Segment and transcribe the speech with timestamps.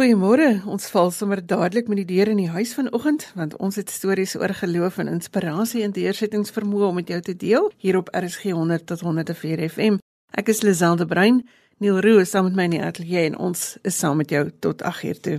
[0.00, 0.62] Goeiemôre.
[0.64, 4.32] Ons val sommer dadelik met die deur in die huis vanoggend want ons het stories
[4.38, 8.86] oor geloof en inspirasie en deursettingsvermoë om met jou te deel hier op RSG 100
[8.88, 9.98] tot 104 FM.
[10.32, 11.42] Ek is Liselde Brein.
[11.84, 14.46] Neil Roo is saam met my in die ateljee en ons is saam met jou
[14.64, 15.36] tot 8uur toe.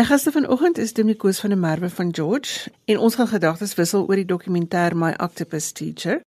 [0.00, 4.08] My gaste vanoggend is Dominikus van der Merwe van George en ons gaan gedagtes wissel
[4.08, 6.22] oor die dokumentêr My Octopus Teacher.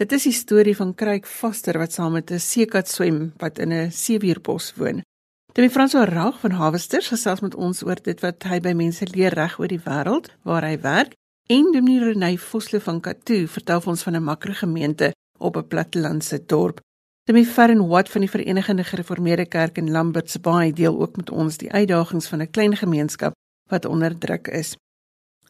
[0.00, 3.72] Dit is die storie van Kryk Vaster wat saam met 'n seekat swem wat in
[3.72, 5.04] 'n seewierbos woon.
[5.52, 9.34] Demi François Raag van Harvesters gesels met ons oor dit wat hy by mense leer
[9.36, 11.12] reg oor die wêreld waar hy werk.
[11.52, 16.40] En Demi Renay Vosloo van Katoo vertel ons van 'n makro gemeente op 'n plattelandse
[16.46, 16.80] dorp.
[17.28, 21.56] Demi Ferren Watt van die Verenigde Gereformeerde Kerk in Lambert's Bay deel ook met ons
[21.56, 23.32] die uitdagings van 'n klein gemeenskap
[23.68, 24.76] wat onder druk is.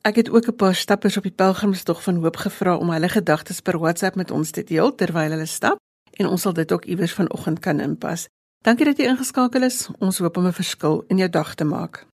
[0.02, 3.60] Ek het ook 'n paar stappers op die pelgrimstog van hoop gevra om hulle gedagtes
[3.60, 5.78] per WhatsApp met ons te deel terwyl hulle stap
[6.10, 8.26] en ons sal dit ook iewers vanoggend kan inpas.
[8.62, 9.88] Dankie dat jy ingeskakel is.
[9.98, 12.06] Ons hoop om 'n verskil in jou dag te maak.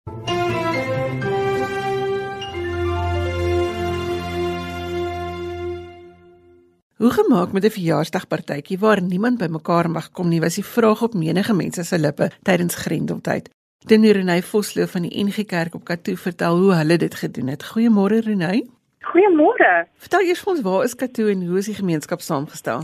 [6.96, 11.14] Hoe gemaak met 'n verjaarsdagpartytjie waar niemand bymekaar mag kom nie, was die vraag op
[11.14, 13.50] menige mense se lippe tydens Grendeltyd.
[13.86, 17.64] Denie Renay Vosloo van die NG Kerk op Katoo vertel hoe hulle dit gedoen het.
[17.64, 18.66] Goeiemôre Renay.
[19.00, 19.86] Goeiemôre.
[19.96, 22.82] Vertel eers vir ons waar is Katoo en hoe is die gemeenskap saamgestel?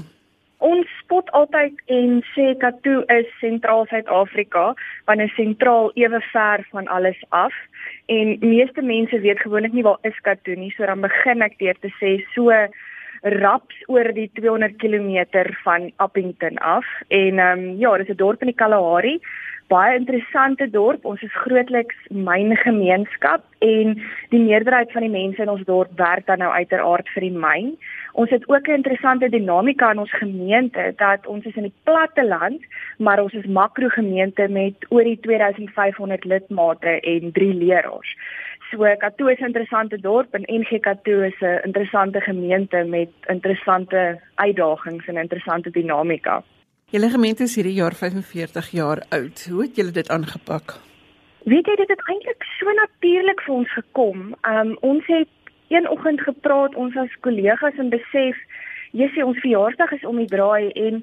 [0.63, 4.69] Ons spot altyd en sê Katoo is sentraal Suid-Afrika,
[5.11, 7.57] want is sentraal ewe ver van alles af.
[8.07, 11.79] En meeste mense weet gewoonlik nie waar is Katoo nie, so dan begin ek deur
[11.83, 12.55] te sê so
[13.23, 16.87] raps oor die 200 km van Appington af.
[17.09, 19.19] En ehm um, ja, dis 'n dorp in die Kalahari
[19.73, 21.05] baie interessante dorp.
[21.09, 21.97] Ons is grootliks
[22.29, 23.95] myn gemeenskap en
[24.35, 27.73] die meerderheid van die mense in ons dorp werk dan nou uiteraard vir die myn.
[28.13, 32.25] Ons het ook 'n interessante dinamika in ons gemeente dat ons is in die platte
[32.25, 32.61] land,
[32.99, 38.17] maar ons is makro gemeente met oor die 2500 lidmate en 3 leraars.
[38.71, 44.21] So Katoo is 'n interessante dorp en NG Katoo is 'n interessante gemeente met interessante
[44.35, 46.43] uitdagings en interessante dinamika.
[46.93, 49.47] Julle gemeente is hierdie jaar 45 jaar oud.
[49.51, 50.75] Hoe het julle dit aangepak?
[51.49, 54.27] Weet jy dit het eintlik so natuurlik vir ons gekom.
[54.51, 58.37] Um ons het een oggend gepraat ons as kollegas en besef
[58.93, 61.01] jissie ons verjaarsdag is om die draai en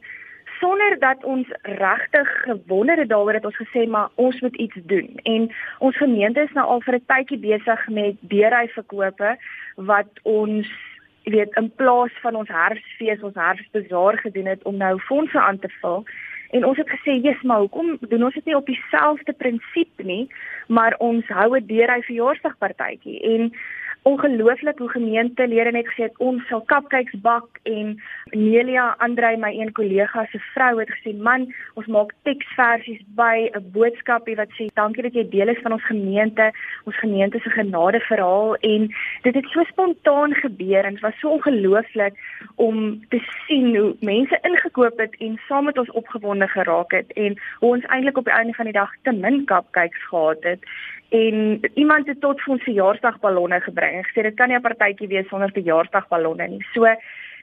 [0.60, 1.50] sonder dat ons
[1.82, 5.10] regtig gewonder het daaroor het ons gesê maar ons moet iets doen.
[5.24, 5.50] En
[5.80, 9.38] ons gemeente is nou al vir 'n tydjie besig met beery verkope
[9.76, 10.70] wat ons
[11.30, 15.60] jy weet in plaas van ons herfsfees ons herfsbazaar gedoen het om nou fondse aan
[15.60, 16.04] te vul.
[16.58, 20.26] En ons het gesê jy's maar hoekom doen ons dit nie op dieselfde prinsip nie
[20.68, 23.20] maar ons hou 'n deur hy verjaarsdagpartytjie?
[23.22, 23.52] En
[24.02, 27.98] ongelooflik hoe gemeentelede net gesê het ons sal cupcakes bak en
[28.32, 33.72] Nelia Andrei my een kollega se vrou het gesê man ons maak teksversies by 'n
[33.76, 36.52] boodskapie wat sê dankie dat jy deel is van ons gemeente
[36.86, 38.88] ons gemeente se genade verhaal en
[39.24, 42.14] dit het so spontaan gebeur en dit was so ongelooflik
[42.56, 47.36] om te sien hoe mense ingekoop het en saam met ons opgewonde geraak het en
[47.60, 50.64] hoe ons eintlik op die einde van die dag te min cupcakes gehad het
[51.10, 55.08] en iemand het tot vir ons verjaarsdagballonne gebring en gesê dit kan nie 'n partytjie
[55.08, 56.66] wees sonder verjaarsdagballonne nie.
[56.74, 56.86] So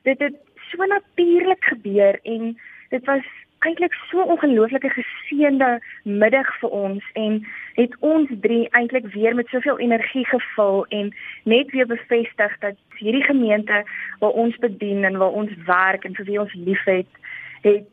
[0.03, 0.35] dit het
[0.71, 2.57] so natuurlik gebeur en
[2.91, 3.25] dit was
[3.59, 9.79] eintlik so ongelooflike geseënde middag vir ons en het ons drie eintlik weer met soveel
[9.79, 13.85] energie gevul en net weer bevestig dat hierdie gemeente
[14.19, 17.23] waar ons bedien en waar ons werk en vir wie ons liefhet
[17.63, 17.89] het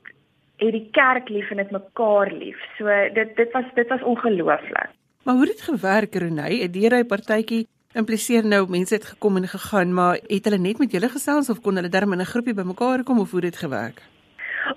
[0.57, 2.59] het die kerk lief en dit mekaar lief.
[2.77, 4.91] So dit dit was dit was ongelooflik.
[5.23, 6.53] Maar hoe het dit gewerk, Renay?
[6.63, 10.91] 'n Deurry partytjie impliseer nou mense het gekom en gegaan, maar het hulle net met
[10.91, 13.61] julle gesels of kon hulle darm in 'n groepie bymekaar kom of hoe het dit
[13.63, 14.01] gewerk?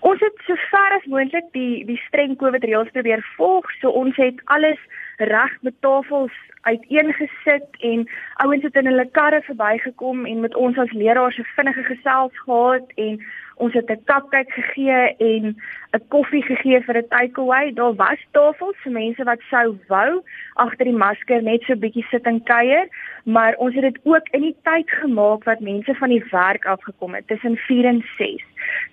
[0.00, 3.70] Ons het so ver as moontlik die die streng COVID reëls probeer volg.
[3.80, 4.78] So ons het alles
[5.16, 10.92] reg met tafels uiteengesit en ouens het in hulle karre verbygekom en met ons as
[10.92, 13.22] leraars 'n vinnige gesels gehad en
[13.56, 15.56] ons het 'n cupcake gegee en
[15.92, 17.72] 'n koffie gegee vir 'n takeaway.
[17.72, 20.22] Daar was tafels vir mense wat sou wou
[20.54, 22.88] agter die masker net so bietjie sit en kuier,
[23.24, 27.14] maar ons het dit ook in die tyd gemaak wat mense van die werk afgekom
[27.14, 28.42] het tussen 4 en 6.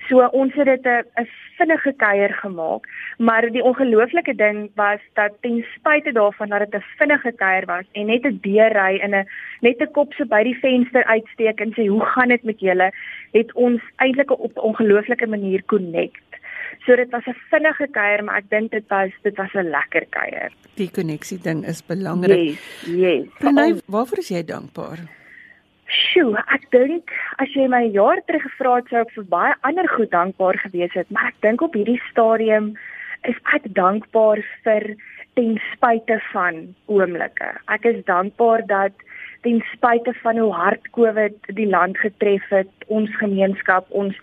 [0.09, 1.27] So ons het dit 'n 'n
[1.57, 2.87] vinnige kuier gemaak,
[3.17, 7.85] maar die ongelooflike ding was dat ten spyte daarvan dat dit 'n vinnige kuier was
[7.91, 9.27] en net 'n deurry in 'n
[9.61, 12.91] net 'n kop so by die venster uitsteek en sê hoe gaan dit met julle,
[13.31, 16.21] het ons eintlik op 'n ongelooflike manier connect.
[16.85, 20.05] So dit was 'n vinnige kuier, maar ek dink dit was dit was 'n lekker
[20.09, 20.51] kuier.
[20.75, 22.39] Die koneksie ding is belangrik.
[22.39, 23.25] Yes, yes.
[23.39, 25.22] Renay, waarvoor is jy dankbaar?
[25.93, 27.11] Sjoe, ek dink
[27.43, 30.95] as jy my jaar terug gevra het sou ek vir baie ander goed dankbaar gewees
[30.97, 32.71] het, maar ek dink op hierdie stadium
[33.29, 34.87] is ek dankbaar vir
[35.37, 37.51] ten spyte van oomblikke.
[37.75, 39.05] Ek is dankbaar dat
[39.45, 44.17] ten spyte van hoe hard COVID die land getref het, ons gemeenskap, ons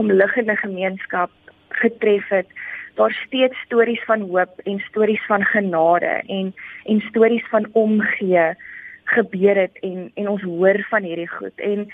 [0.00, 1.32] omliggende gemeenskap
[1.82, 2.48] getref het,
[2.96, 6.52] daar steeds stories van hoop en stories van genade en
[6.88, 8.50] en stories van omgee
[9.16, 11.86] gebeur het en en ons hoor van hierdie goed en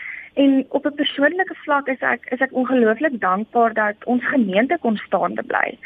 [0.43, 4.97] en op 'n persoonlike vlak is ek is ek ongelooflik dankbaar dat ons gemeente kon
[4.97, 5.79] staande bly.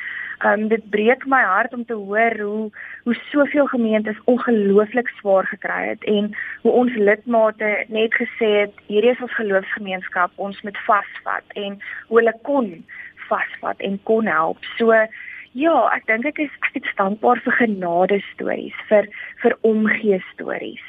[0.45, 2.71] Um dit breek my hart om te hoor hoe
[3.05, 6.31] hoe soveel gemeentes ongelooflik swaar gekry het en
[6.63, 11.79] hoe ons lidmate net gesê het hierdie is ons geloofsgemeenskap, ons moet vasvat en
[12.09, 12.85] hoe hulle kon
[13.29, 14.65] vasvat en kon help.
[14.79, 15.07] So
[15.53, 19.09] ja, ek dink ek is ek is dankbaar vir genade stories, vir
[19.43, 20.87] vir omgee stories.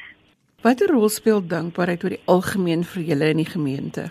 [0.62, 4.04] Watter rol speel dankbaarheid oor die algemeen vir julle in die gemeente?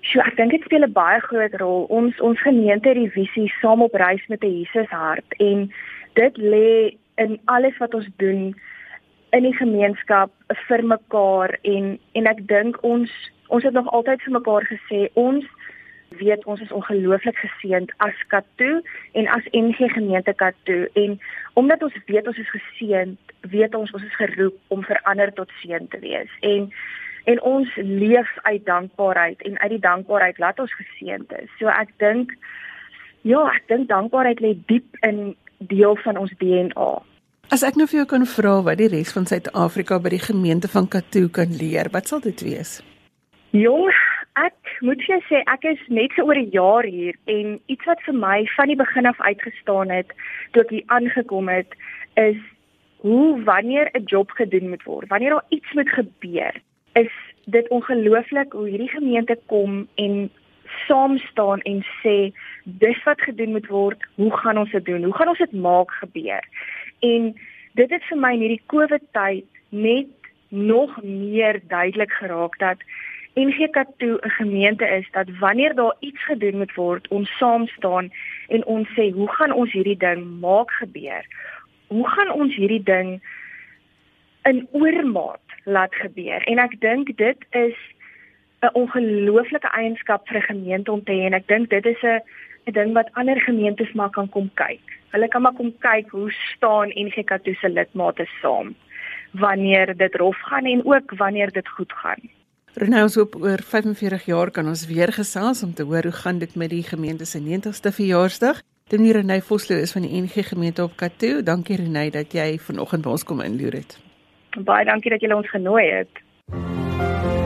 [0.00, 1.84] Sjoe, ek dink dit speel 'n baie groot rol.
[1.92, 5.68] Ons ons gemeente het die visie saam op reis met 'n Jesus hart en
[6.14, 8.56] dit lê in alles wat ons doen
[9.32, 10.32] in die gemeenskap
[10.68, 13.10] vir mekaar en en ek dink ons
[13.48, 15.44] ons het nog altyd vir mekaar gesê ons
[16.18, 18.80] weet ons is ongelooflik geseënd as Katu
[19.12, 21.20] en as NG gemeente Katu en
[21.54, 23.18] omdat ons weet ons is geseënd,
[23.52, 26.30] weet ons ons is geroep om verander tot seën te wees.
[26.40, 26.68] En
[27.24, 31.50] en ons leef uit dankbaarheid en uit die dankbaarheid laat ons geseënd is.
[31.58, 32.34] So ek dink
[33.22, 35.36] ja, ek dink dankbaarheid lê diep in
[35.70, 36.90] deel van ons DNA.
[37.52, 40.70] As ek nou vir jou kan vra wat die res van Suid-Afrika by die gemeente
[40.72, 42.80] van Katu kan leer, wat sal dit wees?
[43.52, 43.92] Jong,
[44.40, 47.84] Ek moet vir jou sê ek is net so oor 'n jaar hier en iets
[47.84, 50.08] wat vir my van die begin af uitgestaan het
[50.52, 51.68] toe ek hier aangekom het
[52.16, 52.40] is
[53.02, 56.54] hoe wanneer 'n job gedoen moet word, wanneer daar iets moet gebeur,
[56.94, 57.12] is
[57.44, 60.30] dit ongelooflik hoe hierdie gemeente kom en
[60.86, 62.32] saam staan en sê
[62.64, 65.02] dis wat gedoen moet word, hoe gaan ons dit doen?
[65.02, 66.44] Hoe gaan ons dit maak gebeur?
[67.00, 67.34] En
[67.74, 70.06] dit het vir my in hierdie COVID tyd net
[70.48, 72.78] nog meer duidelik geraak dat
[73.34, 78.12] NGK2 'n gemeente is dat wanneer daar iets gedoen moet word, ons saam staan
[78.48, 81.24] en ons sê, "Hoe gaan ons hierdie ding maak gebeur?
[81.86, 83.22] Hoe gaan ons hierdie ding
[84.42, 87.76] in oormaat laat gebeur?" En ek dink dit is
[88.60, 92.20] 'n ongelooflike eienskap vir 'n gemeente om te hê en ek dink dit is 'n
[92.66, 94.86] 'n ding wat ander gemeentes maar kan kom kyk.
[95.10, 98.74] Hulle kan maar kom kyk hoe staan NGK2 se lidmate saam
[99.30, 102.20] wanneer dit rof gaan en ook wanneer dit goed gaan.
[102.74, 106.38] Renée ons hoop oor 45 jaar kan ons weer gesels om te hoor hoe gaan
[106.40, 108.62] dit met die gemeente se 90ste verjaarsdag.
[108.88, 111.42] Denie Renée Vosloo is van die NG gemeente op Katoo.
[111.42, 113.98] Dankie Renée dat jy vanoggend by ons kom inloer het.
[114.56, 117.41] Baie dankie dat jy ons genooi het.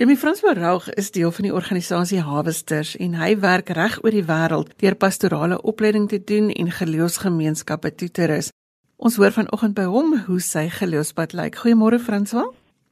[0.00, 4.22] Demi Frans Verhoog is deel van die organisasie Harvesters en hy werk reg oor die
[4.24, 8.48] wêreld deur pastorale opleiding te doen en geloofsgemeenskappe toe te rus.
[8.96, 11.60] Ons hoor vanoggend by hom hoe sy geloofspad lyk.
[11.60, 12.46] Goeiemôre Franswa.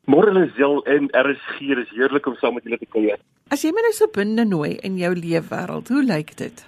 [0.04, 3.16] Môre Lisel en RSG, is heerlik om saam met julle te kuier.
[3.48, 6.60] As jy my nou so binne nooi in jou leefwêreld, hoe lyk dit?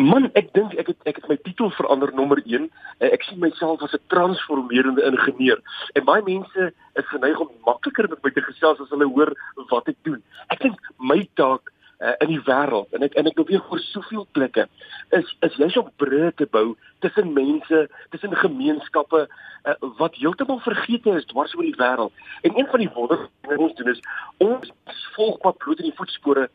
[0.00, 2.70] Man, ek dink ek het ek het my titel verander nommer 1.
[3.04, 5.60] Eh, ek sien myself as 'n transformerende ingenieur.
[5.92, 9.34] En baie mense is geneig om makliker met my te gesels as hulle hoor
[9.68, 10.22] wat ek doen.
[10.48, 11.68] Ek dink my taak
[12.00, 14.68] uh, in die wêreld en ek en ek beweeg oor soveel plekke
[15.10, 21.10] is is jy om brûe te bou tussen mense, tussen gemeenskappe uh, wat heeltemal vergete
[21.10, 22.12] is dwars oor die wêreld.
[22.40, 24.00] En een van die wonders wat ons doen is
[24.38, 24.72] ons
[25.12, 26.48] volg pad bloed in die voetspore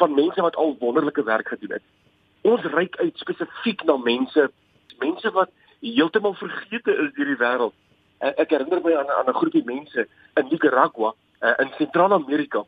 [0.00, 1.84] van mense wat al wonderlike werk gedoen het
[2.42, 4.50] ons reik uit spesifiek na mense
[4.98, 7.74] mense wat heeltemal vergete is deur die wêreld.
[8.18, 12.64] Uh, ek herinner my aan aan 'n groepie mense in Nicaragua uh, in Sentraal-Amerika.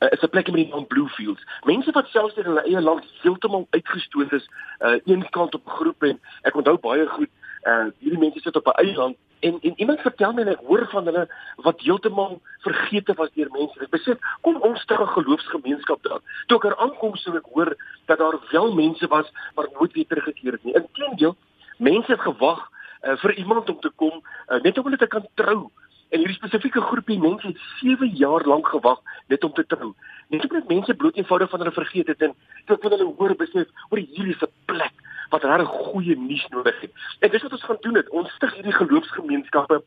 [0.00, 1.44] Uh, is 'n plek met die naam Bluefields.
[1.64, 4.48] Mense wat selfs in hulle eie land heeltemal uitgestoot is,
[4.80, 7.30] uh, een kant op groep en ek onthou baie goed,
[7.62, 9.16] uh, hierdie mense sit op 'n eiland
[9.46, 11.24] en en iemand vertel my en ek hoor van hulle
[11.64, 13.80] wat heeltemal vergete was deur mense.
[13.84, 16.22] Ek besef kom ons ter 'n geloofsgemeenskap daar.
[16.46, 17.74] Toe ek er aankom sou ek hoor
[18.06, 20.74] dat daar wel mense was maar nooit weer teruggekeer het nie.
[20.74, 21.36] Inteendeel,
[21.78, 22.70] mense het gewag
[23.02, 25.70] uh, vir iemand om te kom uh, net om hulle te kan trou.
[26.10, 29.94] En hierdie spesifieke groepie mense het 7 jaar lank gewag net om te trou.
[30.28, 32.34] Net omdat mense bloot eenvoudig van hulle vergeet het en
[32.64, 36.92] tot hulle hoor besef oor hierdie se plek wat regtig goeie nuus nodig het.
[37.20, 38.08] En dis wat ons gaan doen het.
[38.10, 39.82] Ons stig hierdie geloofsgemeenskappe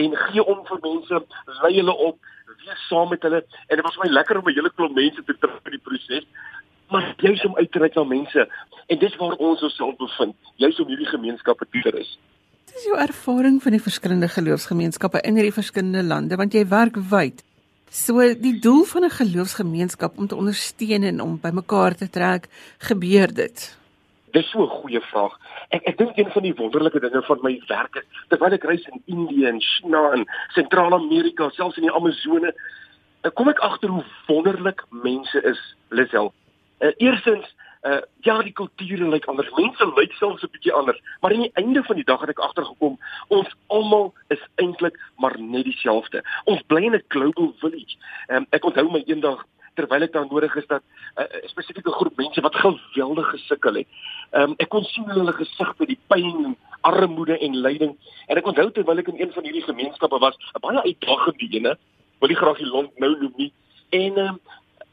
[0.00, 1.20] en gee om vir mense,
[1.62, 2.18] lei hulle op,
[2.64, 5.36] wees saam met hulle en dit was my lekker om 'n hele klomp mense te
[5.38, 6.26] tref in die proses.
[6.90, 8.48] Maar jy's om uit te reik na mense
[8.86, 10.36] en dis waar ons osself bevind.
[10.56, 12.18] Jy's om hierdie gemeenskappe te rus.
[12.66, 16.96] Wat is jou ervaring van die verskillende geloofsgemeenskappe in hierdie verskillende lande want jy werk
[16.96, 17.44] wyd?
[17.90, 22.48] So die doel van 'n geloofsgemeenskap om te ondersteun en om bymekaar te trek,
[22.78, 23.78] gebeur dit.
[24.34, 25.34] Dis so 'n goeie vraag.
[25.70, 28.86] Ek ek dink een van die wonderlike dinge van my werk is terwyl ek reis
[28.90, 32.54] in Indië en China en Sentraal-Amerika, selfs in die Amazone,
[33.34, 36.32] kom ek agter hoe wonderlik mense is, Lisel.
[36.80, 41.32] Uh, eerstens uh ja die kulture lyk anders mense lyk selfs 'n bietjie anders maar
[41.32, 42.98] aan die einde van die dag het ek agtergekom
[43.28, 47.96] ons almal is eintlik maar net dieselfde ons bly in 'n global village
[48.28, 49.44] um, ek onthou my eendag
[49.74, 53.88] terwyl ek daar nodig is dat 'n uh, spesifieke groep mense wat geweldig gesukkel het
[54.32, 58.98] um, ek kon sien hulle gesigte die pyn armoede en lyding en ek onthou terwyl
[58.98, 61.78] ek in een van hierdie gemeenskappe was 'n baie uitdagende ene
[62.20, 63.52] wil nie graag die land nou noem nie
[63.90, 64.40] en um,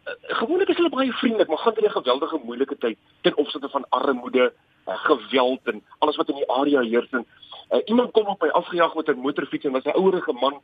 [0.04, 3.70] Eh, gewoonlik is hulle baie vriendelik, maar gaan hulle 'n geweldige moeilike tyd ten opsigte
[3.70, 4.54] van armoede,
[4.88, 7.26] uh, geweld en alles wat in die area heers en
[7.72, 10.62] uh, iemand kom op my afgejaag met 'n motorfiets en was 'n ouerige man.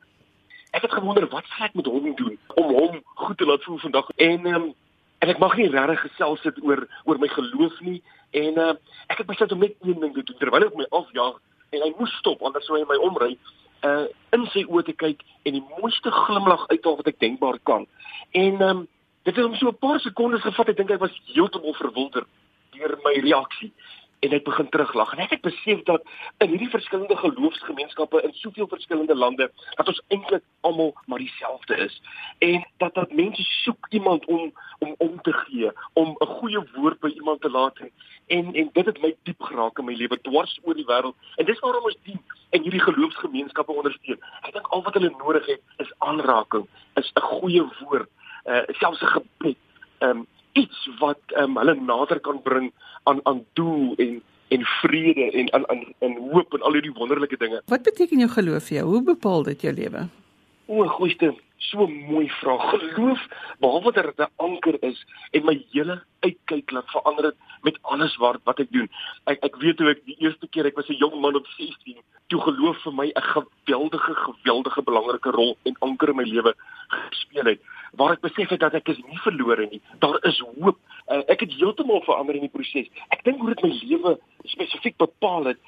[0.71, 3.79] Ek het gewonder wat sê ek met hom doen om hom goed te laat voel
[3.79, 4.73] vandag en um,
[5.19, 8.73] en ek mag nie regtig gesels het oor oor my geloof nie en uh,
[9.07, 11.93] ek het besluit om net een ding te doen terwyl hy my afjaag en hy
[11.99, 13.37] moes stop anders sou hy my omry
[13.87, 14.05] uh
[14.35, 17.85] in sy oë te kyk en die mooiste glimlag uithaal wat ek denkbaar kan.
[18.35, 18.87] En um,
[19.27, 20.67] Dit het hom so 'n paar sekondes gevat.
[20.69, 22.23] Ek dink hy was heeltemal verwilder
[22.71, 23.73] deur my reaksie
[24.19, 25.13] en hy begin teruglag.
[25.13, 26.05] En ek het besef dat
[26.43, 32.01] in hierdie verskillende geloofsgemeenskappe in soveel verskillende lande dat ons eintlik almal maar dieselfde is
[32.39, 36.99] en dat dat mense soek iemand om om om te gee, om 'n goeie woord
[36.99, 37.91] by iemand te laat en
[38.27, 41.15] en, en dit het my diep geraak in my lewe dwars oor die wêreld.
[41.35, 44.19] En dis waarom ons dien en hierdie geloofsgemeenskappe ondersteun.
[44.41, 48.09] Ek dink al wat hulle nodig het is aanraking, is 'n goeie woord
[48.45, 49.57] uh, selfs 'n gebed,
[49.99, 52.71] um, iets wat um, hulle nader kan bring
[53.09, 54.17] aan aan doel en
[54.55, 57.61] en vrede en aan aan en hoop en al hierdie wonderlike dinge.
[57.67, 58.85] Wat beteken jou geloof vir jou?
[58.93, 60.07] Hoe bepaal dit jou lewe?
[60.67, 62.69] O, goeie, so mooi vraag.
[62.69, 63.27] Geloof,
[63.59, 68.15] behalwe dat dit 'n anker is en my hele uitkyk laat verander het met alles
[68.15, 68.89] wat wat ek doen.
[69.23, 71.97] Ek ek weet hoe ek die eerste keer ek was 'n jong man op 16,
[72.27, 76.53] toe geloof vir my 'n geweldige geweldige belangrike rol en anker in my lewe
[76.87, 77.61] gespeel het
[77.97, 79.81] waar ek besef het dat ek is nie verlore nie.
[79.99, 80.77] Daar is hoop.
[81.07, 82.89] Uh, ek het heeltemal verander in die proses.
[83.09, 85.59] Ek dink hoe dit my lewe spesifiek bepaal het,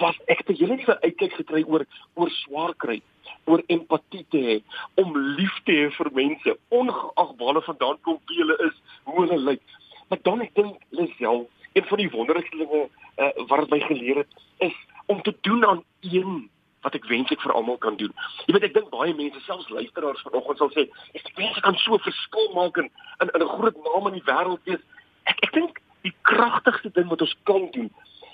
[0.00, 3.02] was ek 'n hele nuwe uitkyk gekry oor oor swaar kry,
[3.44, 4.56] oor empatie te hê,
[5.02, 9.20] om lief te hê vir mense, ongeag waar hulle vandaan kom, wie hulle is, hoe
[9.24, 9.62] hulle lyk.
[10.08, 14.36] Maar dan ek dink Lisel, een van die wonderlikste dinge uh, wat my geleer het,
[14.68, 16.48] is om te doen aan een
[16.86, 18.12] wat ek wens ek vir almal kan doen.
[18.46, 20.86] Jy weet ek dink baie mense, selfs luisteraars vanoggend sal sê,
[21.18, 22.90] ek wens ek kan so verskil maak in
[23.24, 24.82] in 'n groot naam in die wêreld wees.
[25.26, 27.90] Ek ek dink die kragtigste ding wat ons kan doen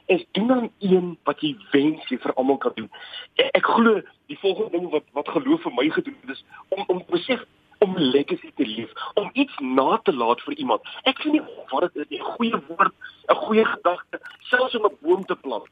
[0.06, 2.90] is doen dan een wat jy wens jy vir almal kan doen.
[3.36, 6.84] Ek, ek glo die volgende ding wat wat geloof vir my gedoen het is om
[6.86, 7.44] om besef
[7.82, 10.82] om 'n legacy te leef, om iets na te laat vir iemand.
[11.02, 12.94] Ek sien nie wat dit is 'n goeie woord,
[13.28, 15.68] 'n goeie gedagte, selfs om 'n boom te plant.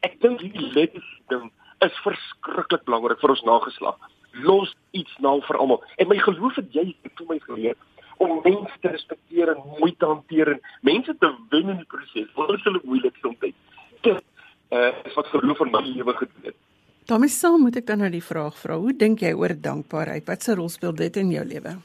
[0.00, 3.96] Ek dink hierdie legacy ding is verskriklik belangrik vir ons nageslag.
[4.32, 5.84] Los iets na vir almal.
[5.96, 7.76] En my geloof het jy vir my geleer
[8.18, 12.28] om mense te respekteer en mooi te hanteer en mense te wen in die proses.
[12.34, 13.40] Hulle moeilik soms?
[14.04, 14.20] Dit
[14.70, 16.60] uh, is wat geloof in my lewe gedoen het.
[17.04, 20.24] Daarmee saam moet ek dan nou die vraag vra, hoe dink jy oor dankbaarheid?
[20.26, 21.76] Wat 'n rol speel dit in jou lewe?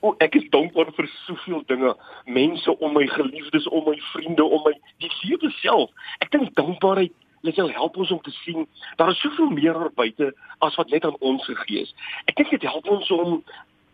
[0.00, 1.94] O, ek is dankbaar vir soveel dinge,
[2.26, 5.90] mense om my, geliefdes om my, vriende om my, die lewe self.
[6.18, 7.12] Ek dink dankbaarheid
[7.42, 10.90] Dit sal help ons om te sien daar is soveel meer daar buite as wat
[10.94, 11.94] net aan ons gegee is.
[12.30, 13.40] Ek dink dit help ons om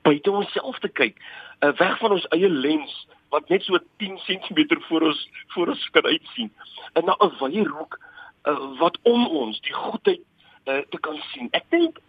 [0.08, 1.20] buite onsself te kyk,
[1.60, 2.94] uh, weg van ons eie lens
[3.34, 5.24] wat net so 10 cm voor ons
[5.54, 6.52] voor ons kan uitsien.
[6.96, 7.98] En na 'n wye hoek
[8.48, 10.22] uh, wat om ons die goedheid
[10.64, 11.48] uh, te kan sien.
[11.52, 12.00] Ek dink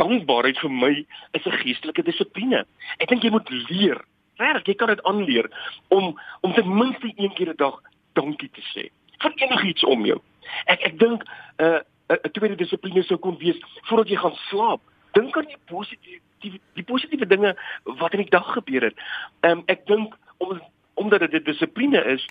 [0.00, 2.64] dankbaarheid vir my is 'n geestelike dissipline.
[2.98, 4.04] Ek dink jy moet leer,
[4.36, 5.50] regtig, jy kan dit aanleer
[5.88, 7.80] om om ten minste een keer 'n dag
[8.12, 8.90] dankie te sê
[9.22, 10.20] vir enigiets om jou.
[10.66, 11.22] Ek ek dink
[11.58, 13.58] 'n uh, 'n tweede dissipline sou kon wees
[13.88, 14.80] voordat jy gaan slaap.
[15.14, 17.54] Dink aan die positiewe die, die positiewe dinge
[18.00, 18.98] wat in die dag gebeur het.
[19.40, 20.60] Ehm um, ek dink om
[20.94, 22.26] omdat dit 'n dissipline is,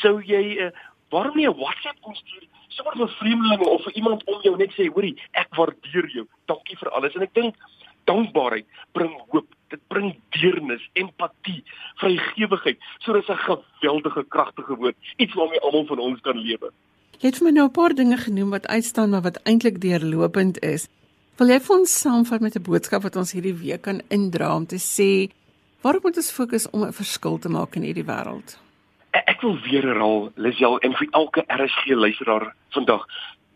[0.00, 0.70] sou jy uh,
[1.10, 4.72] waarom nie 'n WhatsApp kon stuur sommer vir vreemdelinge of vir iemand om jou net
[4.74, 6.26] sê, hoorie, ek waardeer jou.
[6.50, 7.14] Dankie vir alles.
[7.14, 7.58] En ek dink
[8.10, 9.46] dankbaarheid bring hoop.
[9.72, 11.62] Dit bring deernis, empatie,
[12.02, 12.78] vrygewigheid.
[13.00, 16.70] So dis 'n geweldige kragtige woord, iets waarmee almal van ons kan lewe.
[17.20, 20.58] Jy het vir my nou 'n paar dinge genoem wat uitstaan maar wat eintlik deurlopend
[20.62, 20.88] is.
[21.34, 24.66] Wil jy vir ons saamvat met 'n boodskap wat ons hierdie week kan indra om
[24.66, 25.34] te sê
[25.82, 28.56] waarop moet ons fokus om 'n verskil te maak in hierdie wêreld?
[29.10, 33.06] Ek wil weer herhaal, Lisel en vir elke RSG luisteraar vandag,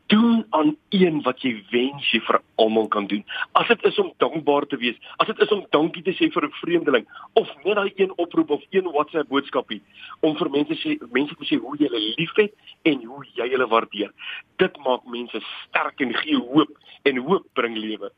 [0.08, 3.24] doen aan een wat jy wens jy vir almal kan doen.
[3.60, 6.46] As dit is om dankbaar te wees, as dit is om dankie te sê vir
[6.46, 9.82] 'n vreemdeling of net daai een oproep of een WhatsApp boodskapie
[10.20, 13.68] om vir mense sê mense te sê hoe jy hulle liefhet en hoe jy hulle
[13.68, 14.10] waardeer.
[14.56, 16.72] Dit maak mense sterk en gee hoop
[17.02, 18.10] en hoop bring lewe.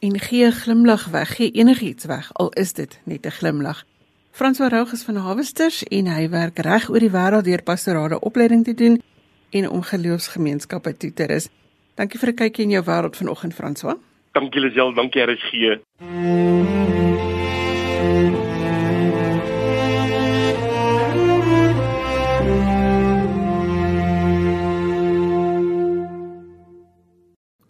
[0.00, 3.84] En gee 'n glimlag weg, gee enigiets weg al is dit net 'n glimlag.
[4.30, 8.64] François Roux is van Hawesters en hy werk reg oor die wêreld deur pastorale opleiding
[8.64, 9.02] te doen
[9.50, 11.48] en om geloofsgemeenskappe toe te rus.
[11.94, 13.96] Dankie vir 'n kykie in jou wêreld vanoggend François.
[14.32, 15.80] Dankie Lisel, dankie RSG.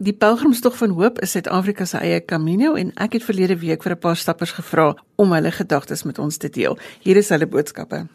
[0.06, 3.92] Die Pelgrimstog van Hoop is Suid-Afrika se eie Camino en ek het verlede week vir
[3.92, 6.78] 'n paar stappers gevra om hulle gedagtes met ons te deel.
[7.02, 8.06] Hier is hulle boodskappe.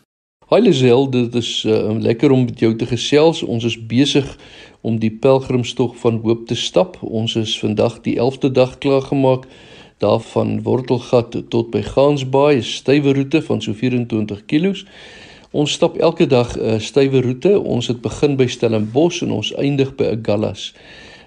[0.51, 3.39] Hi Lisel, dit is uh, lekker om met jou te gesels.
[3.43, 4.25] Ons is besig
[4.83, 6.97] om die pelgrimstog van hoop te stap.
[6.99, 9.45] Ons is vandag die 11de dag klaar gemaak
[10.03, 14.75] daarvan Wortelgat tot by Gansbaai, 'n stywe roete van so 24 km.
[15.51, 17.59] Ons stap elke dag 'n uh, stywe roete.
[17.59, 20.73] Ons het begin by Stellenbosch en ons eindig by Agallas.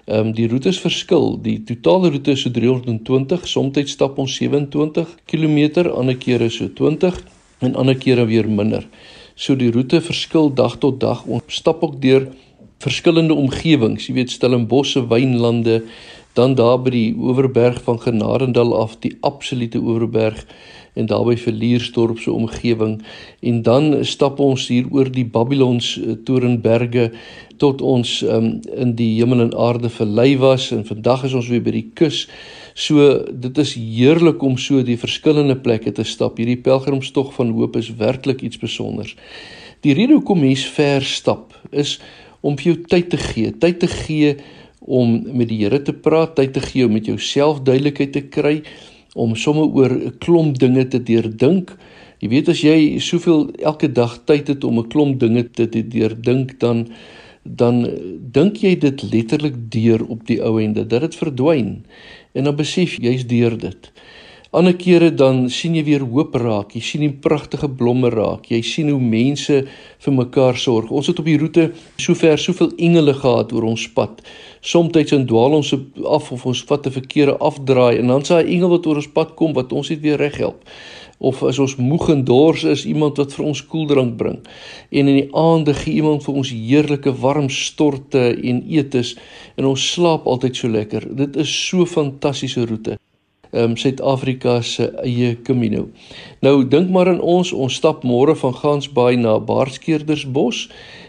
[0.05, 1.41] Ehm um, die roetes verskil.
[1.41, 3.47] Die totale roete is so 320.
[3.47, 8.87] Soms stap ons 27 km, ander kere so 20 en ander kere weer minder.
[9.35, 11.25] So die roete verskil dag tot dag.
[11.25, 12.29] Ons stap ook deur
[12.83, 15.81] verskillende omgewings, jy weet Stellenbosse wynlande,
[16.35, 20.43] dan daar by die Oeverberg van Genadendal af, die absolute Oeverberg
[20.95, 23.01] en daarby Verliersdorp se omgewing
[23.39, 27.09] en dan stap ons hier oor die Babylons eh, Torenberge
[27.59, 31.63] tot ons um, in die hemel en aarde verlei was en vandag is ons weer
[31.63, 32.25] by die kus.
[32.75, 36.41] So dit is heerlik om so die verskillende plekke te stap.
[36.41, 39.13] Hierdie pelgrimstog van hoop is werklik iets spesiaals.
[39.85, 41.95] Die rede hoekom mens ver stap is
[42.43, 44.35] om vir jou tyd te gee, tyd te gee
[44.83, 48.59] om met die Here te praat, tyd te gee om met jouself duidelikheid te kry,
[49.15, 51.71] om sommer oor 'n klomp dinge te deurdink.
[52.19, 56.59] Jy weet as jy soveel elke dag tyd het om 'n klomp dinge te deurdink
[56.59, 56.87] dan
[57.45, 57.85] dan
[58.33, 61.85] dink jy dit letterlik deur op die ou ende dat dit verdwyn
[62.35, 63.91] en dan besef jy's deur dit.
[64.55, 66.77] Ander kere dan sien jy weer hoop raak.
[66.77, 68.45] Jy sien die pragtige blomme raak.
[68.47, 69.57] Jy sien hoe mense
[70.05, 70.93] vir mekaar sorg.
[70.95, 71.65] Ons het op die roete
[71.99, 74.21] sover soveel engele gehad oor ons pad.
[74.63, 78.47] Somstyds in dwaal ons af of ons vat 'n verkeerde afdraai en dan sê 'n
[78.47, 80.63] engel wat oor ons pad kom wat ons net weer reghelp.
[81.19, 84.39] Of as ons moeg en dors is, iemand wat vir ons koeldrank bring.
[84.89, 89.17] En in die aande gee iemand vir ons heerlike warm storte en etes
[89.57, 91.15] en ons slaap altyd so lekker.
[91.15, 92.97] Dit is so fantastiese roete
[93.55, 95.87] ehm um, Suid-Afrika se eie Camino.
[96.43, 100.65] Nou dink maar aan ons, ons stap môre van Gansbaai na Baarskeerdersbos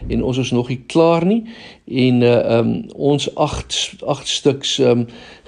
[0.07, 1.43] en ons is nog nie klaar nie
[1.85, 3.81] en uh, ehm um, ons 8
[4.15, 5.07] 8 stuks ehm um,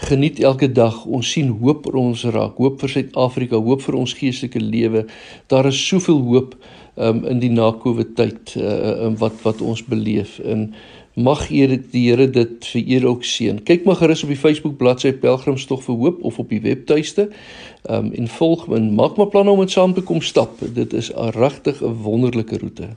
[0.10, 1.06] geniet elke dag.
[1.06, 5.06] Ons sien hoop oor ons raak, hoop vir Suid-Afrika, hoop vir ons geestelike lewe.
[5.48, 6.56] Daar is soveel hoop
[7.00, 10.74] ehm um, in die na-Covid tyd uh, um, wat wat ons beleef in
[11.14, 13.64] Mag Here die Here dit vir eer ook seën.
[13.64, 17.30] Kyk maar gerus op die Facebook bladsy Pelgrimstog vir Hoop of op die webtuiste.
[17.84, 20.60] Ehm um, en volg en maak maar planne om dit saam te kom stap.
[20.74, 22.90] Dit is 'n regtig 'n wonderlike roete.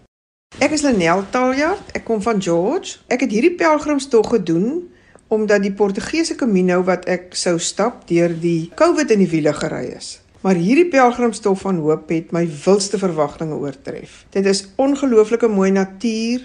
[0.58, 1.92] Ek is Lenel Taljard.
[1.92, 2.98] Ek kom van George.
[3.08, 4.88] Ek het hierdie pelgrimstog gedoen
[5.32, 9.86] omdat die Portugese Camino wat ek sou stap deur die COVID in die wiele gery
[9.96, 10.20] is.
[10.42, 14.24] Maar hierdie pelgrimstog van hoop het my wildste verwagtinge oortref.
[14.34, 16.42] Dit is ongelooflike mooi natuur,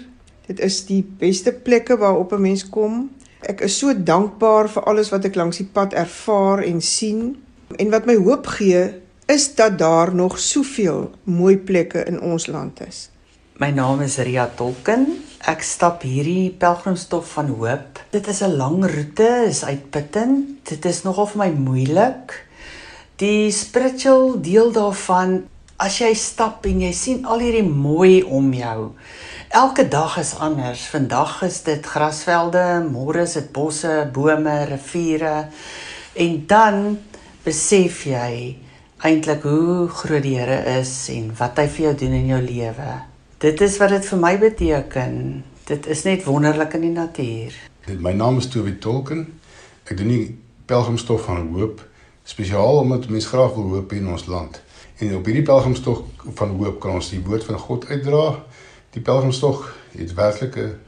[0.48, 3.10] Dit is die beste plekke waarop 'n mens kom.
[3.40, 7.36] Ek is so dankbaar vir alles wat ek langs die pad ervaar en sien.
[7.76, 8.94] En wat my hoop gee,
[9.26, 13.10] is dat daar nog soveel mooi plekke in ons land is.
[13.58, 15.06] My naam is Ria Tolken.
[15.50, 18.00] Ek stap hierdie pelgrimstof van hoop.
[18.10, 20.64] Dit is 'n lang roete, is uitputtend.
[20.68, 22.44] Dit is nogal vir my moeilik.
[23.16, 28.92] Die spiritual deel daarvan, as jy stap en jy sien al hierdie mooi om jou,
[29.48, 30.86] Elke dag is anders.
[30.86, 35.48] Vandag is dit grasvelde, môre is dit bosse, bome, riviere.
[36.12, 36.98] En dan
[37.46, 38.58] besef jy
[39.00, 42.90] eintlik hoe groot die Here is en wat hy vir jou doen in jou lewe.
[43.40, 45.16] Dit is wat dit vir my beteken.
[45.64, 47.56] Dit is net wonderlik in die natuur.
[47.88, 49.24] My naam is Toby Tolken.
[49.88, 50.22] Ek doen nie
[50.68, 51.80] pelgrimstof van hoop
[52.28, 54.60] spesiaal omdat mense graag wil hoop in ons land.
[55.00, 56.04] En op hierdie pelgrimstof
[56.36, 58.24] van hoop kan ons die woord van God uitdra
[58.98, 60.78] Die pelgrimstog het werklik 'n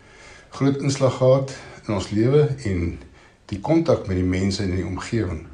[0.50, 2.98] groot inslag gehad in ons lewe en
[3.44, 5.46] die kontak met die mense in die omgewing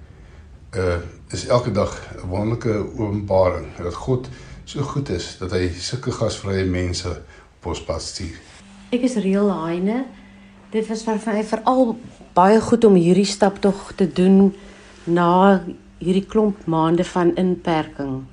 [0.73, 0.97] uh
[1.29, 4.29] is elke dag 'n wonderlike openbaring dat God
[4.65, 7.09] so goed is dat hy sulke gasvrye mense
[7.59, 8.41] op ons pad stuur.
[8.91, 10.05] Ek is Riel Heine.
[10.71, 11.99] Dit was vir my veral
[12.33, 14.55] baie goed om hierdie stap tog te doen
[15.05, 15.63] na
[15.99, 18.25] hierdie klomp maande van inperking.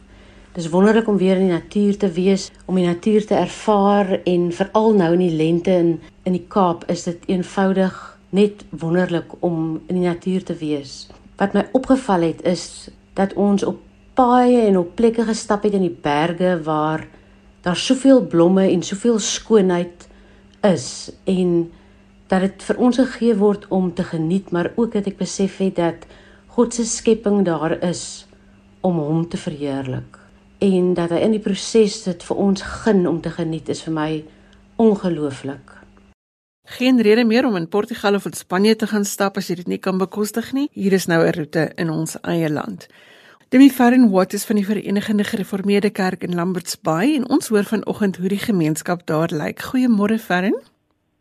[0.54, 4.52] Dis wonderlik om weer in die natuur te wees, om die natuur te ervaar en
[4.54, 5.96] veral nou in die lente in
[6.30, 7.96] in die Kaap is dit eenvoudig
[8.30, 11.10] net wonderlik om in die natuur te wees.
[11.42, 13.82] Wat my opgeval het is dat ons op
[14.14, 17.08] paaie en op plekke gestap het in die berge waar
[17.66, 20.08] daar soveel blomme en soveel skoonheid
[20.62, 20.88] is
[21.26, 21.72] en
[22.30, 25.80] dat dit vir ons gegee word om te geniet, maar ook dat ek besef het
[25.82, 26.10] dat
[26.54, 28.28] God se skepping daar is
[28.86, 30.22] om hom te verheerlik
[30.64, 33.96] en dat hy in die proses dit vir ons gun om te geniet is vir
[33.96, 34.10] my
[34.80, 35.80] ongelooflik.
[36.78, 39.74] Geen rede meer om in Portugal of in Spanje te gaan stap as jy dit
[39.74, 40.70] nie kan bekostig nie.
[40.72, 42.88] Hier is nou 'n roete in ons eie land.
[43.50, 47.64] Demi Farren Watt is van die Verenigde Gereformeerde Kerk in Lambert's Bay en ons hoor
[47.64, 49.60] vanoggend hoe die gemeenskap daar lyk.
[49.62, 50.56] Goeiemôre Farren.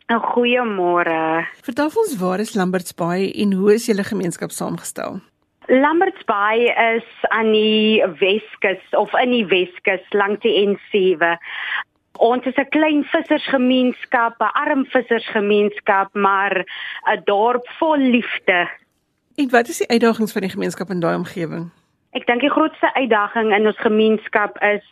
[0.08, 1.46] Nou goeiemôre.
[1.62, 5.20] Vertel ons waar is Lambert's Bay en hoe is julle gemeenskap saamgestel?
[5.66, 11.38] Lambert's Bay is aan die Weskus of in die Weskus langs die N7.
[12.18, 16.64] Ons is 'n klein vissersgemeenskap, 'n arm vissersgemeenskap, maar
[17.06, 18.68] 'n dorp vol liefde.
[19.34, 21.70] En wat is die uitdagings van die gemeenskap in daai omgewing?
[22.12, 24.84] Ek dink die grootste uitdaging in ons gemeenskap is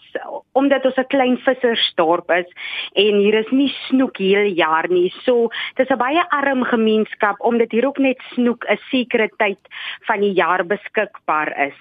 [0.56, 2.48] omdat ons 'n klein vissersdorp is
[2.96, 5.12] en hier is nie snoek heel jaar nie.
[5.24, 9.60] So, dis 'n baie arm gemeenskap omdat hier ook net snoek 'n sekere tyd
[10.08, 11.76] van die jaar beskikbaar is.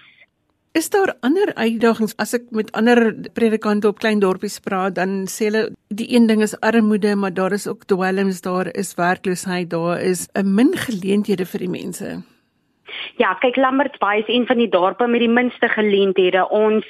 [0.73, 5.45] Is daar ander uitdagings as ek met ander predikante op klein dorpies praat, dan sê
[5.45, 10.01] hulle die een ding is armoede, maar daar is ook dwelms, daar is werkloosheid, daar
[10.01, 12.23] is 'n min geleenthede vir die mense.
[13.17, 16.49] Ja, kyk Lamberts Bay is een van die dorpe met die minste geleenthede.
[16.49, 16.85] Ons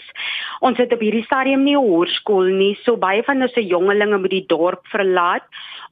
[0.60, 4.18] ons het op hierdie stadium nie 'n hoërskool nie, so baie van ons se jongelinge
[4.18, 5.44] moet die dorp verlaat.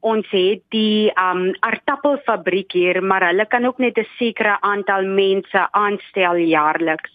[0.06, 5.68] Ons het die um aardappelfabriek hier, maar hulle kan ook net 'n sekere aantal mense
[5.72, 7.12] aanstel jaarliks.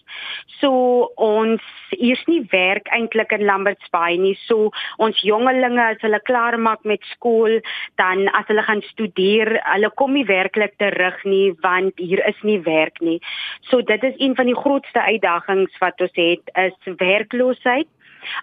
[0.59, 4.35] So ons hier's nie werk eintlik in Lamberts Bay nie.
[4.47, 7.61] So ons jongelinge as hulle klaar maak met skool,
[7.95, 12.59] dan as hulle gaan studeer, hulle kom nie werklik terug nie want hier is nie
[12.59, 13.19] werk nie.
[13.61, 17.87] So dit is een van die grootste uitdagings wat ons het is werkloosheid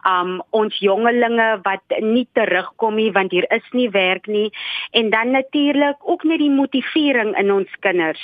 [0.07, 4.51] um ons jongelinge wat nie terugkom nie want hier is nie werk nie
[4.93, 8.23] en dan natuurlik ook net die motivering in ons kinders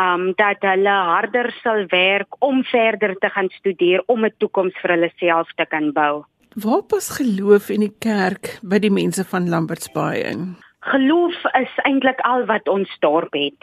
[0.00, 4.90] um dat hulle harder sal werk om verder te gaan studeer om 'n toekoms vir
[4.90, 6.24] hulle self te kan bou.
[6.56, 10.56] Waar pas geloof in die kerk by die mense van Lamberts Bay in?
[10.88, 13.60] Geloof is eintlik al wat ons dorp het.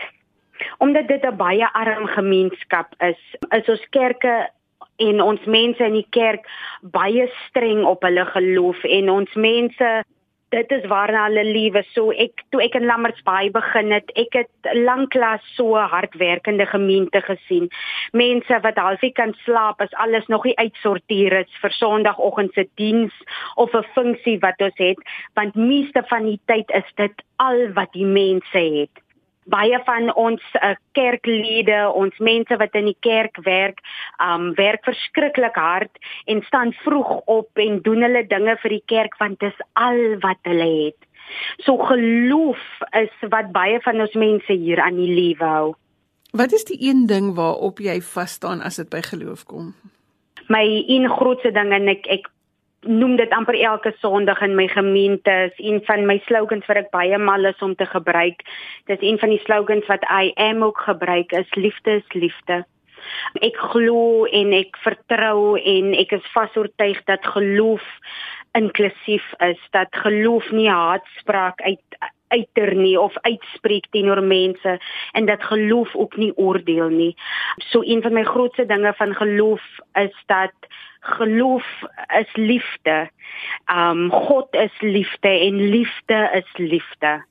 [0.77, 4.49] Omdat dit 'n baie arm gemeenskap is, is ons kerke
[5.09, 6.47] en ons mense in die kerk
[6.95, 8.83] baie streng op hulle geloof.
[8.83, 9.91] En ons mense
[10.53, 14.71] dit is waarna hulle liewe so ek toe ek in Lammertsbaai begin het ek het
[14.85, 17.69] lanklaas so hardwerkende gemeente gesien.
[18.13, 23.15] Mense wat halfie kan slaap as alles nog nie uitsorteer is vir sonoggend se diens
[23.55, 24.99] of 'n funksie wat ons het
[25.33, 29.02] want meeste van die tyd is dit al wat die mense het
[29.45, 33.81] baie van ons uh, kerklede, ons mense wat in die kerk werk,
[34.23, 35.91] um werk verskriklik hard
[36.25, 40.41] en staan vroeg op en doen hulle dinge vir die kerk want dis al wat
[40.49, 40.99] hulle het.
[41.63, 42.61] So geloof
[42.99, 45.71] is wat baie van ons mense hier aan die lewe hou.
[46.33, 49.73] Wat is die een ding waarop jy vas staan as dit by geloof kom?
[50.49, 52.29] My een grootste ding en ek ek
[52.83, 56.91] noem dit amper elke Sondag in my gemeente is een van my slogans wat ek
[56.91, 58.43] baie mal is om te gebruik.
[58.91, 62.63] Dis een van die slogans wat I am ook gebruik is liefde is liefde.
[63.43, 67.83] Ek glo en ek vertrou en ek is vasoortuig dat geloof
[68.53, 71.97] inklusief is, dat geloof nie haatspraak uit
[72.33, 74.77] uiter nie of uitspreek teenoor mense
[75.11, 77.13] en dat geloof ook nie oordeel nie.
[77.57, 79.61] So een van my grootste dinge van geloof
[79.93, 80.55] is dat
[80.99, 81.65] geloof
[82.19, 83.09] is liefde.
[83.67, 87.23] Um God is liefde en liefde is liefde.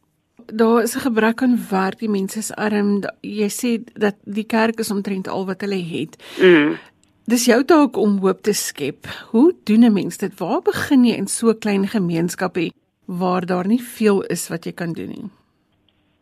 [0.47, 3.01] Daar is 'n gebrek aan werk, die mense is arm.
[3.21, 6.17] Jy sê dat die kerk is omtrent al wat hulle het.
[6.41, 6.79] Mm.
[7.25, 9.07] Dis jou taak om hoop te skep.
[9.31, 10.39] Hoe doen 'n mens dit?
[10.39, 12.73] Waar begin jy in so 'n klein gemeenskapie
[13.07, 15.31] waar daar nie veel is wat jy kan doen nie?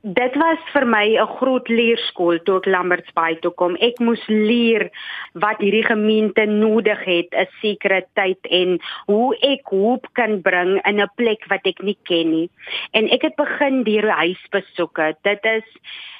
[0.01, 3.77] Dit was vir my 'n groot leerskool toe ek Lamberts Bay toe kom.
[3.77, 4.89] Ek moes leer
[5.35, 11.01] wat hierdie gemeente nodig het, 'n sekere tyd en hoe ek hoop kan bring in
[11.01, 12.51] 'n plek wat ek nie ken nie.
[12.93, 15.17] En ek het begin deur huisbesoeke.
[15.23, 15.69] Dit is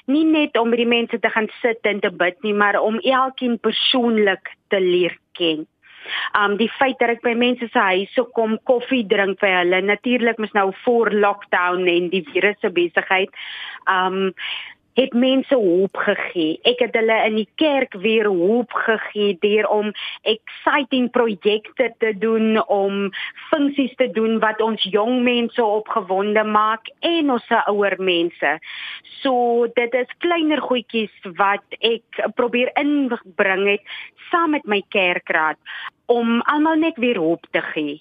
[0.05, 2.99] nie net om by die mense te gaan sit en te bid nie, maar om
[2.99, 5.65] elkeen persoonlik te leer ken.
[6.37, 9.81] Um die feit dat ek by mense se huise kom koffie drink vir hulle.
[9.85, 13.33] Natuurlik mos nou voor lockdown en die virus se besigheid.
[13.89, 14.33] Um
[15.01, 16.59] het mense hoop gegee.
[16.67, 19.91] Ek het hulle in die kerk weer hoop gegee deur om
[20.27, 23.09] exciting projekte te doen, om
[23.49, 28.53] funksies te doen wat ons jong mense opgewonde maak en ons ouer mense.
[29.21, 33.97] So dit is kleiner goedjies wat ek probeer inbring het
[34.29, 35.59] saam met my kerkraad
[36.11, 37.99] om almal net weer hoop te gee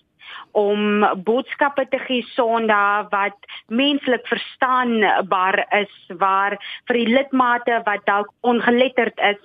[0.52, 3.36] om boodskappe te gee Sondag wat
[3.68, 6.56] menslik verstaanbaar is waar
[6.88, 9.40] vir die lidmate wat dalk ongeletterd is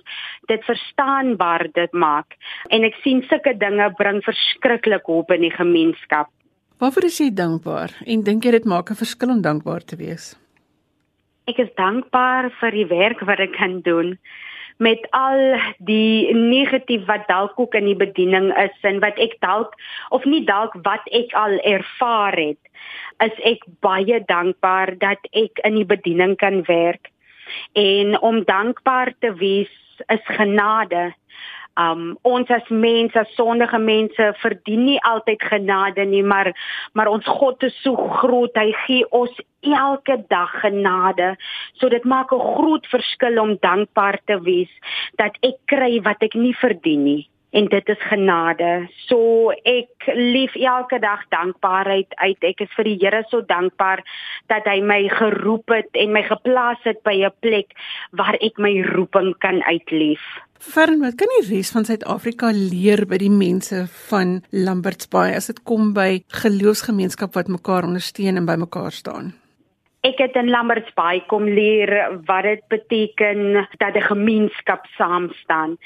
[0.50, 2.38] dit verstaanbaar dit maak
[2.70, 6.30] en ek sien sulke dinge bring verskriklik hoop in die gemeenskap.
[6.78, 10.34] Waarvoor is jy dankbaar en dink jy dit maak 'n verskil om dankbaar te wees?
[11.46, 14.18] Ek is dankbaar vir die werk wat ek kan doen
[14.76, 19.74] met al die negatief wat dalk ook in die bediening is en wat ek dalk
[20.14, 22.60] of nie dalk wat ek al ervaar het
[23.24, 27.08] is ek baie dankbaar dat ek in die bediening kan werk.
[27.72, 29.72] En om dankbaar te wees
[30.12, 31.14] is genade
[31.76, 36.52] Um ons as mense, as sondige mense verdien nie altyd genade nie, maar
[36.92, 38.56] maar ons God is so groot.
[38.56, 41.34] Hy gee ons elke dag genade.
[41.76, 44.72] So dit maak 'n groot verskil om dankbaar te wees
[45.16, 48.88] dat ek kry wat ek nie verdien nie en dit is genade.
[49.08, 52.44] So ek lief elke dag dankbaarheid uit.
[52.44, 54.02] Ek is vir die Here so dankbaar
[54.52, 57.72] dat hy my geroep het en my geplaas het by 'n plek
[58.12, 60.24] waar ek my roeping kan uitleef.
[60.58, 65.50] Fern, wat kan die res van Suid-Afrika leer by die mense van Lambert's Bay as
[65.50, 69.34] dit kom by geloofsgemeenskap wat mekaar ondersteun en by mekaar staan?
[70.06, 71.90] Ek het in Lambertsbaai kom leer
[72.28, 75.76] wat dit beteken dat 'n gemeenskap saam staan.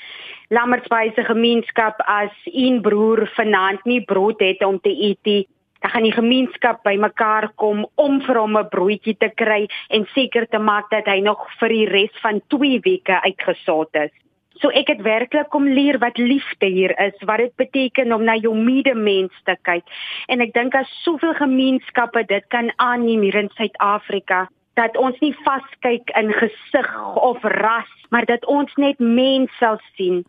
[0.51, 5.49] Lambertsbaai se gemeenskap as een broer vanaand nie brood het om te eet nie.
[5.81, 10.47] Dan gaan die gemeenskap bymekaar kom om vir hom 'n broodjie te kry en seker
[10.49, 14.30] te maak dat hy nog vir die res van 2 weke uitgesorteer is.
[14.61, 18.37] So ek het werklik kom leer wat liefde hier is, wat dit beteken om na
[18.37, 19.85] jou medemens te kyk.
[20.29, 25.35] En ek dink as soveel gemeenskappe dit kan aanneem hier in Suid-Afrika dat ons nie
[25.45, 30.23] vaskyk in gesig of ras, maar dat ons net mense sal sien.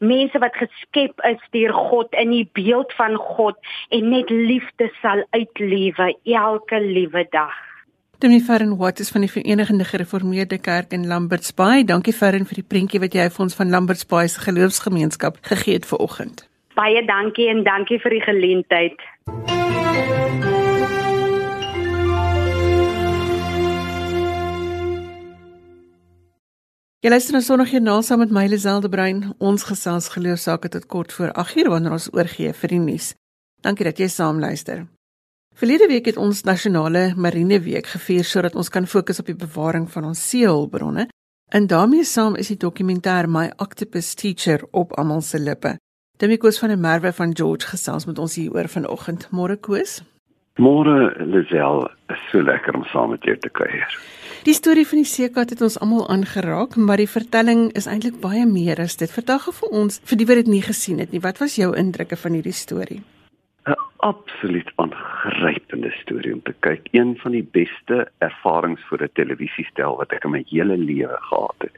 [0.00, 3.58] Mense wat geskep is deur God in die beeld van God
[3.94, 7.67] en net liefde sal uitlewe elke liewe dag.
[8.20, 11.84] Dominee Ferren Watts van die Verenigde Gereformeerde Kerk in Lambert's Bay.
[11.84, 15.76] Dankie Ferren vir die prentjie wat jy vir ons van Lambert's Bay se geloofsgemeenskap gegee
[15.78, 16.42] het vir oggend.
[16.74, 19.06] Baie dankie en dankie vir die geleentheid.
[26.98, 29.28] Jy luister na Sondagjoernaal saam met my Liselde Brein.
[29.38, 33.14] Ons gesels geloofsaake tot kort voor 8:00 wanneer ons oorgee vir die nuus.
[33.62, 34.88] Dankie dat jy saam luister.
[35.58, 39.88] Verlede week het ons nasionale marine week gevier sodat ons kan fokus op die bewaring
[39.90, 41.08] van ons seehulpbronne.
[41.50, 45.72] En daarmee saam is die dokumentêr My Octopus Teacher op almal se lippe.
[46.22, 49.26] Demikos van der Merwe van George gesels met ons hier oor vanoggend.
[49.34, 49.98] Môre Koos.
[50.62, 53.98] Môre Lisel, is so lekker om saam met jou te kuier.
[54.46, 58.46] Die storie van die seekat het ons almal aangeraak, maar die vertelling is eintlik baie
[58.46, 59.10] meer as dit.
[59.10, 61.26] Vertel gou vir ons vir die wat dit nie gesien het nie.
[61.26, 63.02] Wat was jou indrukke van hierdie storie?
[63.68, 66.88] 'n absoluut aangrypende storie om te kyk.
[66.90, 71.58] Een van die beste ervarings vir 'n televisiestel wat ek in my hele lewe gehad
[71.58, 71.76] het.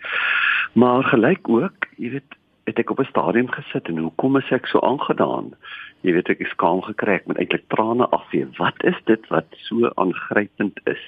[0.73, 2.31] Maar gelyk ook, jy weet,
[2.65, 5.55] het ek op 'n stadium gesit en hoekom is ek so aangedaan?
[6.01, 8.47] Jy weet ek is skaam gekry met eintlik trane afvee.
[8.57, 11.03] Wat is dit wat so aangrypend is?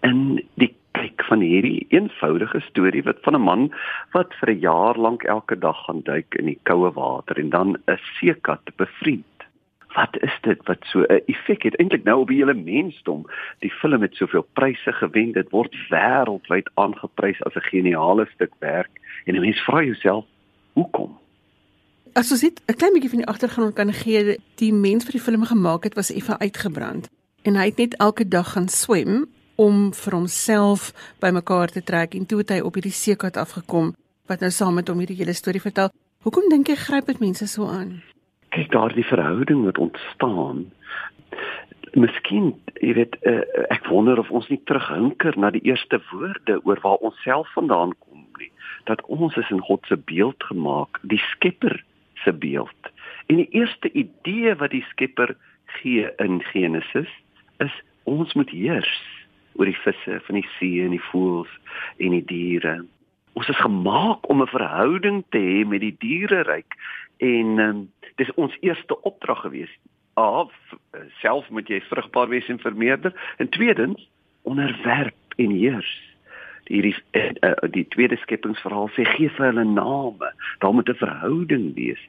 [0.00, 3.72] In die kyk van hierdie eenvoudige storie wat van 'n man
[4.12, 7.76] wat vir 'n jaar lank elke dag gaan duik in die koue water en dan
[7.86, 9.33] 'n seekat bevriend
[9.94, 11.76] wat is dit wat so 'n effek het?
[11.76, 13.26] Eintlik nou op die hele mensdom.
[13.58, 18.90] Die film het soveel pryse gewen dit word wêreldwyd aangeprys as 'n geniale stuk werk.
[19.24, 20.24] En 'n mens vra jouself
[20.72, 21.18] hoekom?
[22.12, 25.20] As ons dit 'n klein bietjie van die agtergrond kan gee die mens vir die
[25.20, 27.08] film gemaak het was effe uitgebrand.
[27.42, 32.26] En hy het net elke dag gaan swem om vir homself bymekaar te trek en
[32.26, 33.94] toe het hy op hierdie seekat afgekom
[34.26, 35.90] wat nou saam met hom hierdie hele storie vertel.
[36.22, 38.13] Hoekom dink jy gryp dit mense so aan
[38.54, 40.64] kyk daardie verhouding wat ontstaan.
[41.98, 43.42] Miskien, jy weet, uh,
[43.74, 47.94] ek wonder of ons nie terughinker na die eerste woorde oor waar ons self vandaan
[48.06, 48.50] kom nie.
[48.90, 51.80] Dat ons is in God se beeld gemaak, die Skepper
[52.22, 52.90] se beeld.
[53.26, 55.34] En die eerste idee wat die Skepper
[55.80, 57.10] gee in Genesis
[57.62, 58.94] is ons moet heers
[59.54, 61.50] oor die visse van die see en die voëls
[62.02, 62.80] en die diere.
[63.34, 66.74] Ons is gemaak om 'n verhouding te hê met die diereryk
[67.16, 69.70] en um, dis ons eerste opdrag gewees.
[70.18, 70.46] A
[71.20, 74.10] self moet jy vrugbaar wees en vermeerder en tweedens
[74.42, 75.92] onderwerp en heers.
[76.64, 80.30] Hierdie uh, die tweede skepingsverhaal sê gee vir hulle name.
[80.58, 82.02] Daar moet 'n verhouding wees.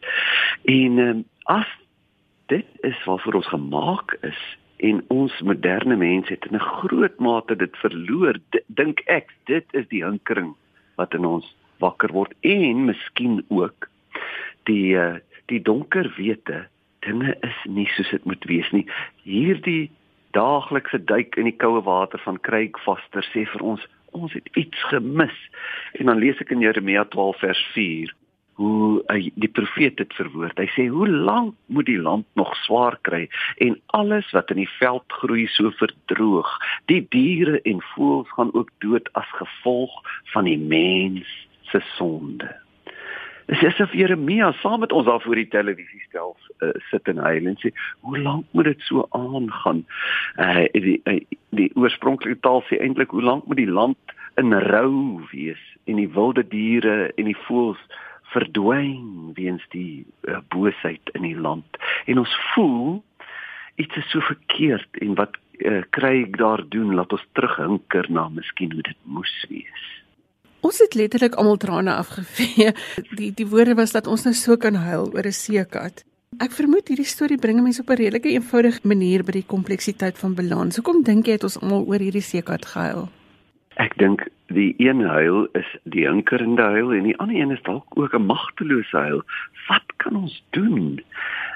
[0.64, 1.68] En um, as
[2.46, 7.56] dit is waarvoor ons gemaak is en ons moderne mense het in 'n groot mate
[7.56, 10.56] dit verloor dink ek dit is die hinkering
[10.96, 11.48] wat in ons
[11.84, 13.90] wakker word en miskien ook
[14.70, 15.16] die uh,
[15.52, 16.66] die donker wete
[17.06, 18.86] dinge is nie soos dit moet wees nie.
[19.28, 19.92] Hierdie
[20.34, 23.84] daaglikse duik in die koue water van Craig Foster sê vir ons
[24.16, 25.36] ons het iets gemis.
[26.00, 28.14] En dan lees ek in Jeremia 12 vers 4
[28.56, 30.60] hoe uh, die profeet dit verwoord.
[30.60, 33.26] Hy sê hoe lank moet die land nog swaar kry
[33.64, 36.52] en alles wat in die veld groei so verdroog.
[36.92, 39.98] Die diere en voëls gaan ook dood as gevolg
[40.34, 41.28] van die mens
[41.72, 42.48] se sonde.
[43.46, 46.34] Dis asof Jeremia saam met ons daar voor die televisie stel
[46.66, 47.70] uh, sit en huil en sê
[48.02, 49.84] hoe lank moet dit so aangaan?
[50.42, 51.20] Uh, die uh,
[51.56, 56.10] die oorspronklike taal sê eintlik hoe lank moet die land in rou wees en die
[56.18, 57.82] wilde diere en die voëls
[58.36, 63.02] verdwyn weens die uh, boosheid in die land en ons voel
[63.82, 68.30] iets is so verkeerd en wat uh, kry ek daar doen laat ons terughinker na
[68.30, 69.92] miskien hoe dit moes wees
[70.66, 72.72] Ons het letterlik almal trane afgevee.
[73.20, 76.02] Die die woorde was dat ons nou so kan huil oor 'n seekat.
[76.42, 80.34] Ek vermoed hierdie storie bring mense op 'n redelike eenvoudige manier by die kompleksiteit van
[80.34, 80.76] balans.
[80.76, 83.10] Hoekom dink jy het ons almal oor hierdie seekat gehuil?
[83.78, 87.98] Ek dink die een huil is die hinkerende huil en die ander een is dalk
[87.98, 89.24] ook 'n magtelose huil.
[89.68, 91.04] Wat kan ons doen?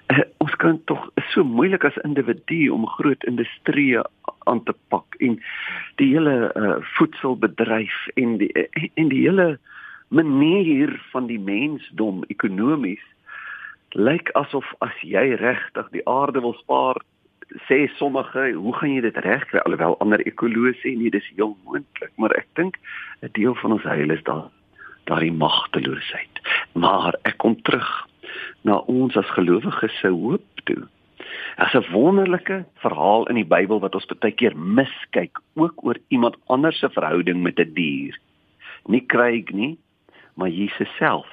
[0.07, 3.99] Uh, ons kan tog so moeilik as individu om groot industrie
[4.43, 5.39] aan te pak en
[5.95, 9.59] die hele uh, voedselbedryf en die en die hele
[10.07, 13.05] manier van die mensdom ekonomies
[13.93, 16.97] lyk asof as jy regtig die aarde wil spaar
[17.67, 22.11] sê sommige, hoe gaan jy dit regkry alhoewel ander ekoloë sê nee, dis heel moontlik,
[22.21, 22.77] maar ek dink
[23.25, 24.49] 'n deel van ons heil is daar
[25.09, 26.41] daardie magteloosheid.
[26.73, 27.89] Maar ek kom terug
[28.61, 30.85] na ons as gelowiges se hoop toe.
[31.57, 36.37] Daar's 'n wonderlike verhaal in die Bybel wat ons baie keer miskyk, ook oor iemand
[36.47, 38.19] anders se verhouding met 'n die dier.
[38.85, 39.77] Nie kry ek nie,
[40.35, 41.27] maar Jesus self.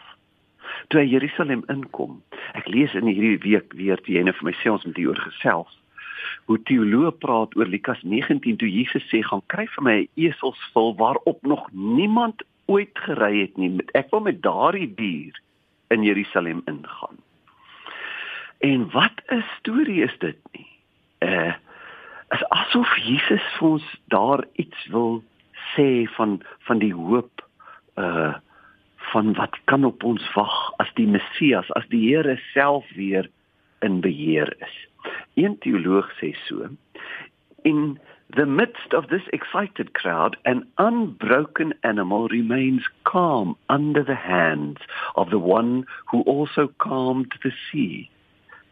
[0.88, 2.22] Toe hy Jerusalem inkom,
[2.54, 5.85] ek lees in hierdie week weer ene vir myself met die oor gesels
[6.46, 10.94] hoe teoloë praat oor Lukas 19 toe Jesus sê gaan kry vir my 'n eselsvul
[10.96, 13.78] waarop nog niemand ooit gery het nie.
[13.94, 15.34] Ek wil met daardie dier
[15.88, 17.16] in Jerusalem ingaan.
[18.58, 20.68] En wat 'n storie is dit nie?
[21.18, 21.54] Eh
[22.30, 25.22] is asof Jesus vir ons daar iets wil
[25.74, 27.46] sê van van die hoop
[27.94, 28.34] uh
[29.12, 33.28] van wat kan op ons wag as die Messias, as die Here self weer
[33.80, 34.74] in beheer is.
[35.36, 36.68] Een teoloog sê so:
[37.62, 37.98] In
[38.30, 44.80] the midst of this excited crowd, an unbroken animal remains calm under the hands
[45.14, 48.08] of the one who also calmed the sea.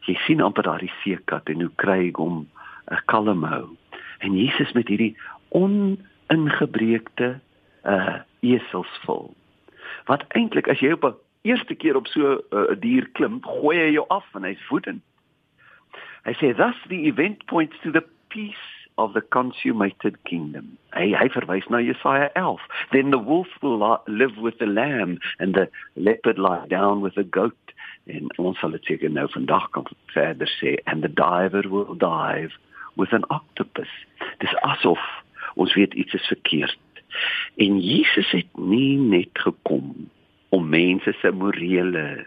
[0.08, 2.48] Jy sien amper daardie seekat en hoe kry hom
[2.90, 3.76] 'n kalm hou.
[4.18, 5.16] En Jesus met hierdie
[5.48, 7.40] oningebreekte
[7.84, 9.34] uh eselsvol.
[10.08, 13.76] Wat eintlik as jy op 'n eerste keer op so 'n uh, dier klim, gooi
[13.78, 15.02] hy jou af en hy's woedend.
[16.24, 20.78] Hy sê thus the event points to the peace of the consummated kingdom.
[20.96, 22.62] Hy hy verwys na Jesaja 11.
[22.92, 27.24] Then the wolf will live with the lamb and the leopard lie down with the
[27.24, 27.58] goat.
[28.06, 32.56] En ons sal dit seker nou vandag kan verder sê and the diver will dive
[32.96, 33.92] with an octopus.
[34.40, 35.02] Dis asof
[35.60, 36.80] ons weet iets is verkeerd.
[37.60, 40.08] En Jesus het nie net gekom
[40.54, 42.24] om mense se morele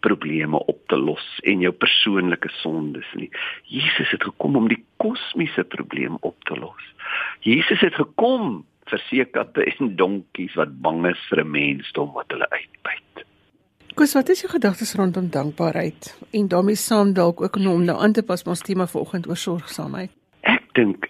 [0.00, 3.30] probleme op te los en jou persoonlike sondes nie.
[3.64, 6.84] Jesus het gekom om die kosmiese probleem op te los.
[7.46, 12.48] Jesus het gekom vir seekatte en donkies wat bang is vir 'n mensdom wat hulle
[12.50, 13.24] uitbuit.
[13.94, 18.12] Kus, wat is jou gedagtes rondom dankbaarheid en daarmee saam dalk ook om nou aan
[18.12, 20.10] te pas ons tema vanoggend oor sorgsaamheid?
[20.40, 21.08] Ek dink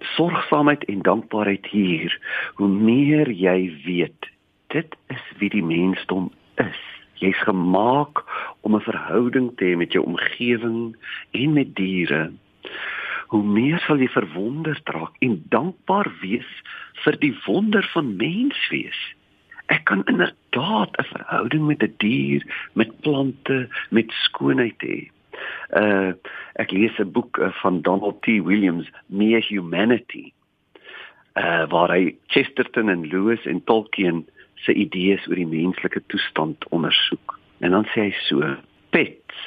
[0.00, 2.20] sorgsaamheid en dankbaarheid hier,
[2.54, 4.30] hoe meer jy weet,
[4.66, 8.22] dit is wie die mensdom is Jy's gemaak
[8.60, 10.96] om 'n verhouding te hê met jou omgewing
[11.30, 12.32] en met diere.
[13.28, 16.48] Hoe meer sal jy verwonderd raak en dankbaar wees
[17.04, 19.00] vir die wonder van menswees.
[19.66, 22.42] Ek kan inderdaad 'n verhouding met 'n die dier,
[22.72, 25.10] met plante, met skoonheid hê.
[25.76, 26.12] Uh
[26.54, 28.26] ek lees 'n boek uh, van Donald T.
[28.26, 30.32] Williams, Mere Humanity.
[31.36, 34.26] Uh waar hy Chesterton en Lewis en Tolkien
[34.64, 37.38] se idees oor die menslike toestand ondersoek.
[37.60, 38.54] En dan sê hy so:
[38.94, 39.44] Pets,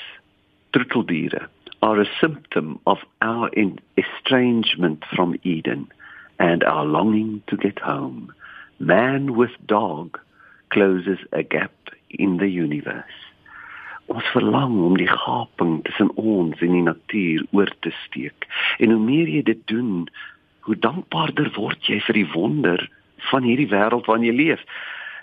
[0.75, 1.47] troeteldiere,
[1.81, 3.49] are a symptom of our
[3.97, 5.87] estrangement from Eden
[6.39, 8.33] and our longing to get home.
[8.79, 10.19] Man with dog
[10.69, 11.73] closes a gap
[12.09, 13.19] in the universe.
[14.05, 18.47] Ons verlang om die gaping tussen ons en die natuur oor te steek.
[18.79, 20.07] En hoe meer jy dit doen,
[20.67, 22.83] hoe dankbaarder word jy vir die wonder
[23.29, 24.65] van hierdie wêreld waarin jy leef.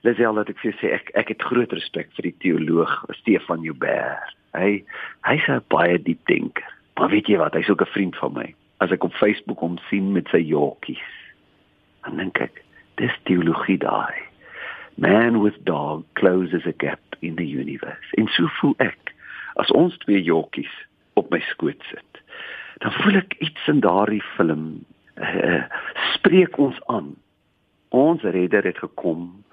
[0.07, 4.34] Lisel dat ek vir sê ek ek het groot respek vir die teoloog Stefan Joubert.
[4.55, 4.84] Hy
[5.26, 6.66] hy's 'n baie diep denker.
[6.99, 8.55] Maar weet jy wat, hy's ook 'n vriend van my.
[8.80, 11.09] As ek op Facebook hom sien met sy jockeys,
[12.03, 12.62] dan dink ek,
[12.96, 14.22] dis teologie daai.
[14.96, 18.14] Man with dog closes a gap in the universe.
[18.18, 19.14] En so voel ek
[19.57, 20.74] as ons twee jockeys
[21.14, 22.22] op my skoot sit.
[22.78, 24.84] Dan voel ek iets in daardie film
[25.16, 25.62] uh,
[26.14, 27.16] spreek ons aan
[27.88, 29.44] ons redder het gekom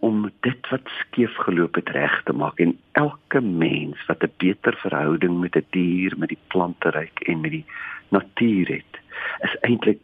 [0.00, 4.76] om dit wat skeef geloop het reg te maak en elke mens wat 'n beter
[4.76, 7.66] verhouding met 'n die dier, met die planteryk en met die
[8.08, 8.94] natuur het,
[9.40, 10.00] is eintlik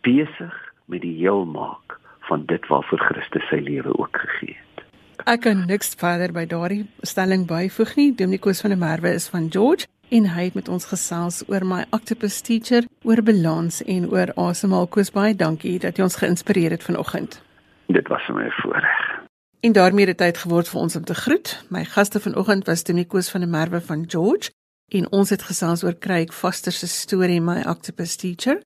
[0.00, 4.84] besig met die heelmaak van dit waarvoor Christus sy lewe ook gegee het.
[5.26, 8.14] Ek kan niks verder by daardie stelling byvoeg nie.
[8.14, 11.84] Dominikus van der Merwe is van George en hy het met ons gesels oor my
[11.90, 14.86] octopus teacher, oor balans en oor asemhaal.
[14.86, 17.40] Koos baie dankie dat jy ons geïnspireer het vanoggend.
[17.86, 19.15] Dit was vir my 'n voorreg.
[19.60, 21.64] En daarmee het tyd geword vir ons om te groet.
[21.68, 24.50] My gaste vanoggend was Dominikus van der Merwe van George
[24.88, 28.60] en ons het gesels oor Craig Foster se storie My Octopus Teacher.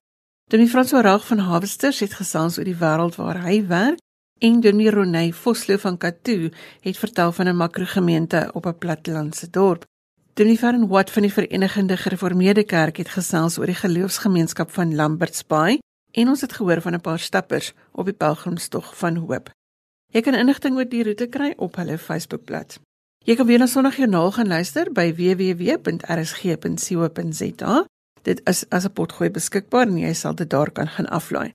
[0.47, 3.99] Dominee François Raag van Harvesters het gesels oor die wêreld waar hy werk
[4.39, 6.49] en Dominee Ronay Vosloo van Katoo
[6.81, 9.85] het vertel van 'n makrogemeente op 'n plattelandse dorp.
[10.33, 15.45] Dominee Van Wat van die Verenigde Gereformeerde Kerk het gesels oor die geloofsgemeenskap van Lambert's
[15.47, 15.79] Bay
[16.11, 19.49] en ons het gehoor van 'n paar stappers op die pelgrimstog van hoop.
[20.11, 22.79] Jy kan inligting oor die roete kry op hulle Facebookblad.
[23.25, 27.85] Jy kan weer na Sondagjoernaal gaan luister by www.rsg.co.za.
[28.23, 31.51] Dit is as 'n potgooi beskikbaar en jy sal dit daar kan gaan aflaai.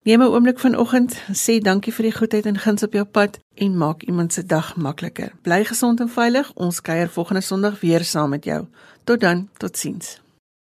[0.06, 3.76] Neem 'n oomblik vanoggend, sê dankie vir die goedheid en guns op jou pad en
[3.76, 5.32] maak iemand se dag makliker.
[5.42, 6.52] Bly gesond en veilig.
[6.54, 8.66] Ons kuier volgende Sondag weer saam met jou.
[9.04, 10.25] Tot dan, totsiens.